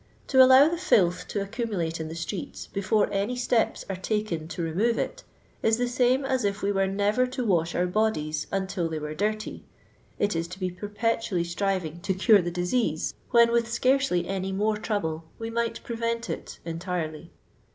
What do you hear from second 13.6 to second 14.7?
learcely any